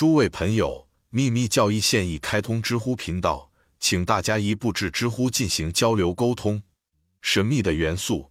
[0.00, 6.62] 诸位朋友，秘密教义现已开通知乎频道，请大家一步至知乎进行交流沟通。
[7.20, 8.30] 神秘的元素，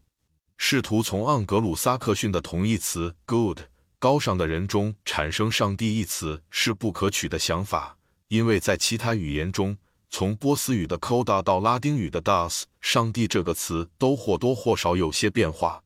[0.57, 3.59] 试图从盎格鲁撒克逊的同义词 “good”
[3.99, 7.95] 高尚的人中产生“上帝”一词是不可取的想法，
[8.29, 9.77] 因为在其他语言中，
[10.09, 15.83] 从波斯语的 “koda” 到拉丁语的 “das”，“ 上帝”这个词都或多或少有些变化。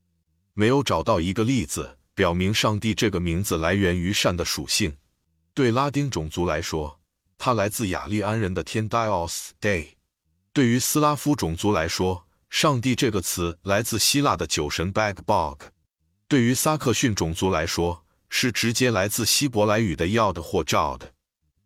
[0.54, 4.95] 没有找到一个例子表明“上帝”这个名字来源于善的属性。
[5.55, 6.99] 对拉丁种族来说，
[7.38, 9.89] 它来自雅利安人的天 Dios Day；
[10.52, 15.59] 对于斯拉夫种族来说，上帝这个词来自希腊的酒神 Bagbog；
[16.27, 21.02] 对于萨克逊种族来说，是直接来自希伯来语的 Yod 或 Jod，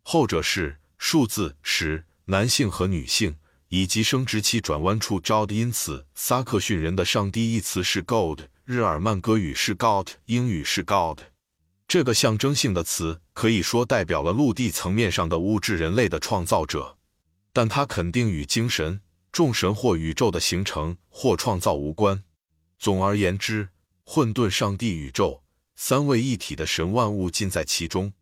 [0.02, 3.38] 后者是数字十，男性和女性
[3.70, 5.54] 以及生殖器转弯处 Jod。
[5.54, 11.22] 因此，萨克逊人的上帝一词是 God，日耳曼歌语是 God，英语是 God。
[11.88, 16.98] 这个象征性的词可以说代表了陆地层面上的物质人类的创造者，
[17.54, 19.02] 但它肯定与精神。
[19.32, 22.24] 众神或宇宙的形成或创造无关。
[22.80, 23.70] 总而言之，
[24.04, 25.43] 混沌、上帝、宇宙
[25.76, 28.13] 三位一体的神，万物尽在其中。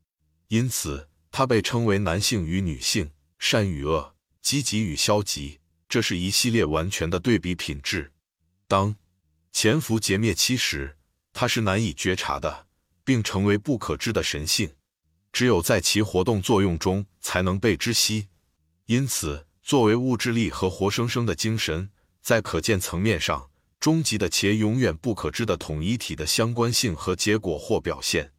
[0.50, 5.60] 因此，它被称为男性与女性、善与恶、积极与消极。
[5.88, 8.12] 这是一系列完全的对比品质。
[8.68, 8.96] 当
[9.54, 10.98] 潜伏劫灭期时，
[11.32, 12.65] 它是难以觉察的，
[13.06, 14.74] 并成为不可知的神性。
[15.32, 18.28] 只有在其活动作用中，才能被知悉。
[18.88, 19.46] 因此。
[19.68, 21.90] 作为物质力和活生生的精神，
[22.22, 28.32] 在可见层面上，终极的且永远不可知的统一体的相关性和结果或表现。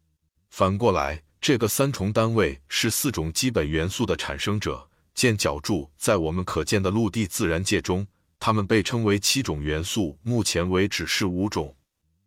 [0.50, 4.88] 反过来，这个三重单位是四种基本元素的产生者。
[5.16, 8.06] 见角柱，在我们可见的陆地自然界中，
[8.38, 10.16] 它们被称为七种元素。
[10.22, 11.74] 目前为止是五种，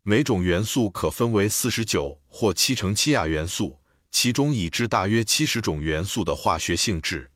[0.04, 3.80] 每种元素可分为四十九或七乘七亚元素，
[4.12, 7.32] 其中已知大约七十种元素的化学性质。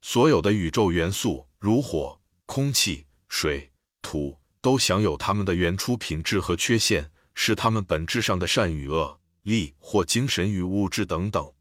[0.00, 3.70] 所有的宇宙元素，如火、空气、水、
[4.00, 11.52] 土，都享有它们的原初品质和缺陷，是它们本质上的善与恶、力或精神与物质等等。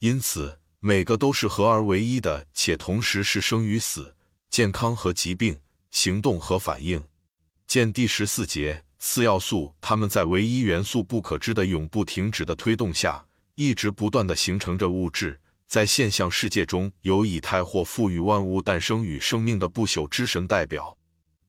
[0.00, 4.14] 因此，每个都是合而为一的，且同时是生与死、
[4.50, 5.58] 健康和疾病、
[5.90, 7.02] 行动和反应。
[7.66, 13.22] 见第十四节四要素，它们在唯一元素不可知的永不停止的推动下，
[13.54, 15.38] 一直不断地形成着物质。
[15.66, 20.96] 在现象世界中有以太或赋予万物诞生与生命的不朽之神代表。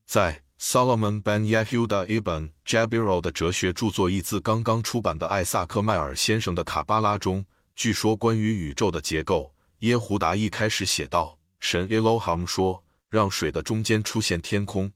[0.04, 7.42] 在 Solomon ben Yehuda ibn Jabiro 的哲学著作一字刚刚出版的艾萨克迈尔先生的卡巴拉中，
[7.74, 14.92] 据说关于宇宙的结构，耶胡达一开始写道：“神 Elohim 说，让水的中间出现天空。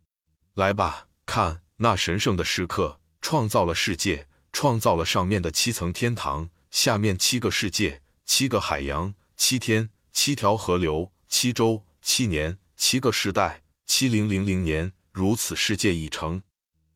[0.55, 16.43] 来吧，看那神圣的时刻，创造了世界，创造了上面的七层天堂，下面七个世界。”七个海洋，七天，七条河流，七周，七年，七个时代，七零零零年，如此世界已成。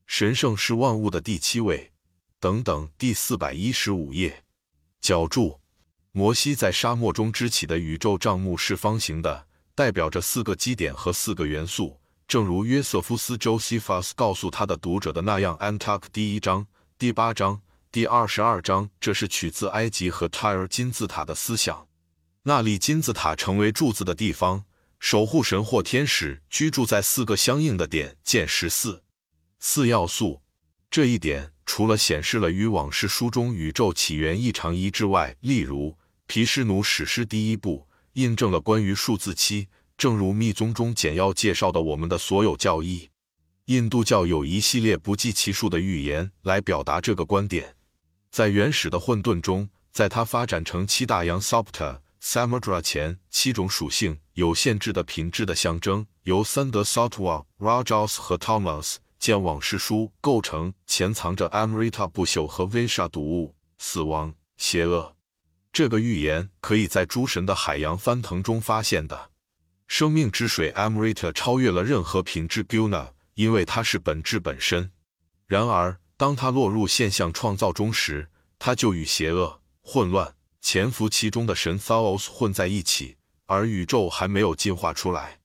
[0.07, 1.91] 神圣是万物的第七位。
[2.39, 4.45] 等等，第四百一十五页。
[5.01, 5.61] 脚注：
[6.13, 15.57] 摩西在沙漠中支起的宇宙帐幕是方形的，代表着四个基点和四个元素，正如约瑟夫斯 （Josephus） 告诉他的读者的那样。
[15.59, 16.67] Antak 第一章
[16.99, 17.61] 第八章。
[17.93, 21.87] 第二十二章，这是取自埃及和泰尔金字塔的思想。
[22.43, 24.65] 那里金字塔成为柱子的地方，
[24.99, 28.17] 守护神或天使居住在四个相应的点。
[28.25, 29.05] 见十四
[29.61, 30.43] 四要素。
[30.91, 35.97] 这一点除了显示了与往事书中宇宙起源异常一致外，例如
[36.27, 43.11] 皮什努史诗第一部印证了关于数字七，正如密宗中简要介绍的我们的所有教义。
[43.67, 47.77] 印度教有一系列不计其数的预言来表达这个观点。
[48.31, 65.17] 在原始的混沌中，在它发展成七大洋 Sopta Samudra 前，七种属性有限制的品质的象征由三德 Sattva Rajas 和 Thomas 见往事书构成，潜藏着 Amrita 不朽和 Visha 毒物、死亡、邪恶。
[65.73, 69.31] 这个预言可以在诸神的海洋翻腾中发现的。
[69.87, 74.91] 生命之水 Amrita 超越了任何品质 Guna，因为它是本质本身。
[75.47, 75.99] 然而。
[76.17, 83.17] 当它落入现象创造中时，它就与邪恶、混乱、潜伏其中的神 Thaos 混在一起，
[83.47, 85.41] 而宇宙还没有进化出来。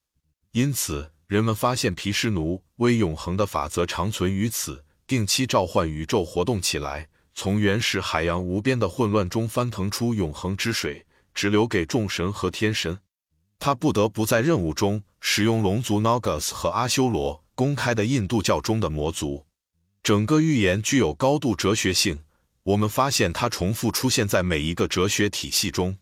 [0.51, 11.03] 因此，人们发现毗湿奴为永恒的法则长存于此，定期召唤宇宙活动起来，从原始海洋无边的混乱中翻腾出永恒之水，
[11.33, 13.00] 只留给众神和天神。
[13.59, 19.45] 他不得不在任务中使用龙族 Nogas 和阿修罗，公开的印度教中的魔族。
[20.01, 22.19] 整个预言具有高度哲学性，
[22.63, 25.97] 我们发现它重复出现在每一个哲学体系中。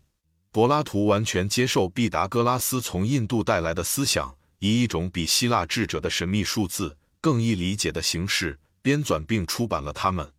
[0.51, 10.31] 柏拉图完全接受毕达哥拉斯从印度带来的思想，以一种比希腊智者的神秘数字更易理解的形式编纂并出版了它们。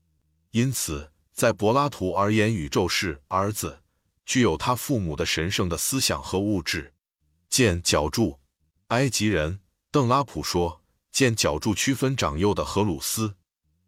[0.53, 3.81] 因此，在柏拉图而言，宇宙是儿子，
[4.25, 6.93] 具有他父母的神圣的思想和物质。
[7.51, 8.39] 见角柱。
[8.89, 9.61] 埃及人
[9.91, 13.35] 邓拉普说，见角柱区分长幼的荷鲁斯，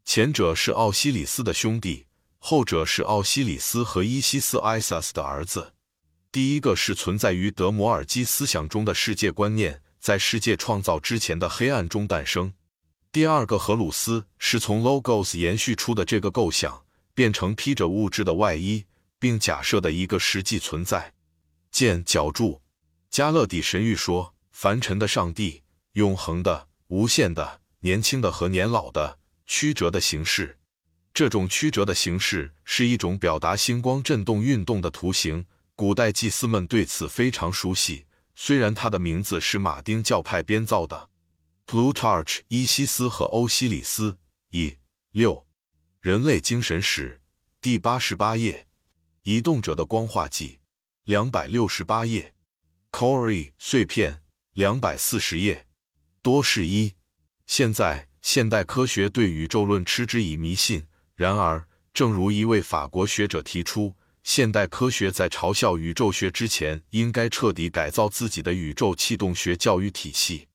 [0.04, 2.06] 前者是奥西里斯的兄弟，
[2.38, 5.72] 后者是奥西里斯和伊西斯 （Isis） 的儿子。
[6.32, 12.52] 第一个是存在于德摩尔基思想中的世界观念，在世界创造之前的黑暗中诞生；
[13.10, 16.84] 第二个荷鲁斯是从 Logos 延续出的这个构想，
[17.14, 18.84] 变成披着物质的外衣，
[19.18, 21.14] 并假设的一个实际存在。
[21.70, 22.60] 见角柱。
[23.10, 25.64] 加勒底神谕说，凡尘的上帝，
[25.94, 30.58] 永恒的、无限的、年轻的和年老的、曲折的形式。
[31.12, 35.44] 这种曲折的形式是一种表达星光振动运动的图形。
[35.74, 41.10] 古代祭司们对此非常熟悉，虽然它的名字是马丁教派编造的。
[41.66, 44.18] Plutarch、伊西斯和欧西里斯
[44.50, 44.76] 一
[45.10, 45.44] 六，
[46.00, 47.20] 人类精神史
[47.60, 48.68] 第八十八页，
[49.22, 50.60] 移动者的光化剂
[51.02, 52.34] 两百六十八页
[52.92, 54.22] ，Corey 碎片
[54.52, 55.66] 两百四十页，
[56.22, 56.94] 多是一。
[57.46, 63.96] 现在现代科学对宇宙论嗤之以迷信，然而，正如一位法国学者提出。
[64.22, 70.48] 现代科学在嘲笑宇宙学之前，应该彻底改造自己的宇宙气动学教育体系。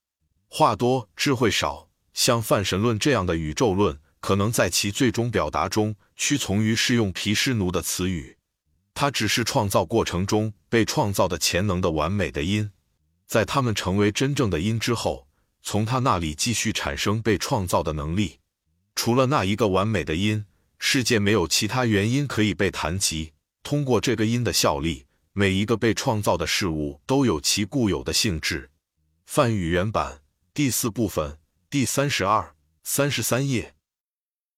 [0.48, 1.90] 话多，智慧少。
[2.14, 8.35] 像泛神论这样的宇宙论，可能在其最终表达中屈从于适用皮湿奴的词语。
[8.96, 12.72] 它只是创造过程中被创造的潜能的完美的因，
[13.28, 15.28] 在它们成为真正的因之后，
[15.62, 18.40] 从它那里继续产生被创造的能力。
[18.96, 20.46] 除了那一个完美的因，
[20.80, 23.34] 世界没有其他原因可以被谈及。
[23.62, 28.70] 通过这个因的效力，每一个被创造的事物都有其固有的性质。
[29.26, 30.22] 梵语原版
[30.54, 31.38] 第四部分
[31.70, 33.75] 第三十二、三十三页。